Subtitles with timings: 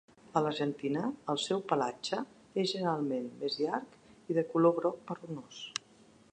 [0.39, 1.03] A l'Argentina,
[1.33, 2.21] el seu pelatge
[2.63, 5.65] és generalment més llarg i de color groc marronós.